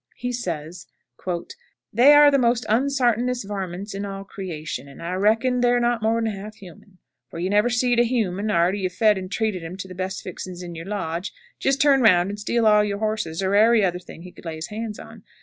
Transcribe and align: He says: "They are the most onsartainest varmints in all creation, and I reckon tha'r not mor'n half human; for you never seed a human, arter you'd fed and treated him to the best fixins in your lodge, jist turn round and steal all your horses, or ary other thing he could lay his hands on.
He 0.15 0.31
says: 0.31 0.87
"They 1.93 2.13
are 2.15 2.31
the 2.31 2.39
most 2.39 2.65
onsartainest 2.67 3.47
varmints 3.47 3.93
in 3.93 4.03
all 4.03 4.23
creation, 4.23 4.87
and 4.87 4.99
I 4.99 5.13
reckon 5.13 5.61
tha'r 5.61 5.79
not 5.79 6.01
mor'n 6.01 6.25
half 6.25 6.55
human; 6.55 6.97
for 7.29 7.37
you 7.37 7.51
never 7.51 7.69
seed 7.69 7.99
a 7.99 8.03
human, 8.03 8.49
arter 8.49 8.77
you'd 8.77 8.93
fed 8.93 9.19
and 9.19 9.31
treated 9.31 9.61
him 9.61 9.77
to 9.77 9.87
the 9.87 9.93
best 9.93 10.23
fixins 10.23 10.63
in 10.63 10.73
your 10.73 10.87
lodge, 10.87 11.31
jist 11.59 11.81
turn 11.83 12.01
round 12.01 12.31
and 12.31 12.39
steal 12.39 12.65
all 12.65 12.83
your 12.83 12.97
horses, 12.97 13.43
or 13.43 13.53
ary 13.53 13.85
other 13.85 13.99
thing 13.99 14.23
he 14.23 14.31
could 14.31 14.43
lay 14.43 14.55
his 14.55 14.69
hands 14.69 14.97
on. 14.97 15.21